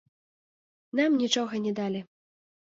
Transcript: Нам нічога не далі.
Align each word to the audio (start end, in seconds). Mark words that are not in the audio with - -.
Нам 1.01 1.21
нічога 1.25 1.53
не 1.69 1.77
далі. 1.83 2.05